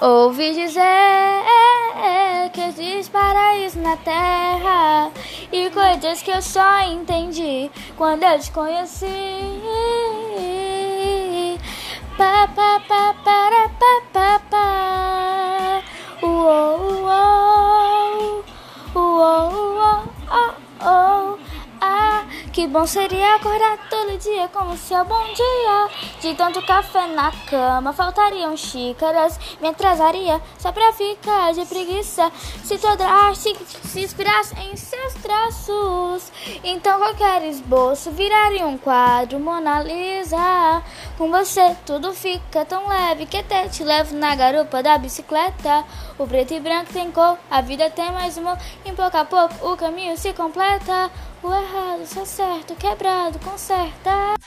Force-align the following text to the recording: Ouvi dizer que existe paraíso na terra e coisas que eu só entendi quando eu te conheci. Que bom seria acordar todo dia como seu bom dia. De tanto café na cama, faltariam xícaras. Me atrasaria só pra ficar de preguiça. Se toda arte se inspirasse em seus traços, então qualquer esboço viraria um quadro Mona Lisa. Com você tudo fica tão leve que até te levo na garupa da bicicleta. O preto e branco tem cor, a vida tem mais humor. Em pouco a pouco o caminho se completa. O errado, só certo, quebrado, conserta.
Ouvi 0.00 0.54
dizer 0.54 1.42
que 2.52 2.60
existe 2.60 3.10
paraíso 3.10 3.78
na 3.80 3.96
terra 3.96 5.10
e 5.52 5.70
coisas 5.70 6.22
que 6.22 6.30
eu 6.30 6.42
só 6.42 6.80
entendi 6.80 7.70
quando 7.96 8.22
eu 8.22 8.38
te 8.38 8.50
conheci. 8.50 9.06
Que 22.58 22.66
bom 22.66 22.84
seria 22.84 23.36
acordar 23.36 23.78
todo 23.88 24.18
dia 24.18 24.48
como 24.48 24.76
seu 24.76 25.04
bom 25.04 25.24
dia. 25.32 25.88
De 26.20 26.34
tanto 26.34 26.60
café 26.62 27.06
na 27.06 27.30
cama, 27.48 27.92
faltariam 27.92 28.56
xícaras. 28.56 29.38
Me 29.60 29.68
atrasaria 29.68 30.42
só 30.58 30.72
pra 30.72 30.92
ficar 30.92 31.52
de 31.52 31.64
preguiça. 31.66 32.32
Se 32.64 32.76
toda 32.76 33.06
arte 33.06 33.54
se 33.84 34.00
inspirasse 34.00 34.56
em 34.58 34.76
seus 34.76 35.14
traços, 35.22 36.32
então 36.64 36.98
qualquer 36.98 37.44
esboço 37.44 38.10
viraria 38.10 38.66
um 38.66 38.76
quadro 38.76 39.38
Mona 39.38 39.80
Lisa. 39.80 40.82
Com 41.18 41.32
você 41.32 41.76
tudo 41.84 42.14
fica 42.14 42.64
tão 42.64 42.86
leve 42.86 43.26
que 43.26 43.38
até 43.38 43.68
te 43.68 43.82
levo 43.82 44.14
na 44.14 44.36
garupa 44.36 44.80
da 44.84 44.96
bicicleta. 44.96 45.84
O 46.16 46.28
preto 46.28 46.54
e 46.54 46.60
branco 46.60 46.92
tem 46.92 47.10
cor, 47.10 47.36
a 47.50 47.60
vida 47.60 47.90
tem 47.90 48.12
mais 48.12 48.36
humor. 48.36 48.56
Em 48.84 48.94
pouco 48.94 49.16
a 49.16 49.24
pouco 49.24 49.68
o 49.68 49.76
caminho 49.76 50.16
se 50.16 50.32
completa. 50.32 51.10
O 51.42 51.52
errado, 51.52 52.06
só 52.06 52.24
certo, 52.24 52.76
quebrado, 52.76 53.36
conserta. 53.40 54.37